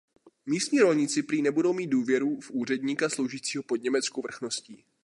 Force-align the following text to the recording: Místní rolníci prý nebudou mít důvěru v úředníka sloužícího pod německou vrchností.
Místní 0.45 0.79
rolníci 0.79 1.23
prý 1.23 1.41
nebudou 1.41 1.73
mít 1.73 1.87
důvěru 1.87 2.39
v 2.39 2.51
úředníka 2.51 3.09
sloužícího 3.09 3.63
pod 3.63 3.75
německou 3.83 4.21
vrchností. 4.21 4.85